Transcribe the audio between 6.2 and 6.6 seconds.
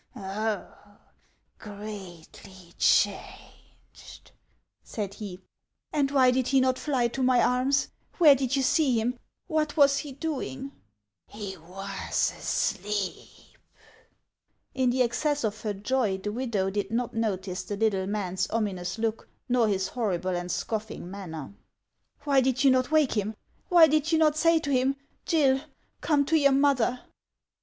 did he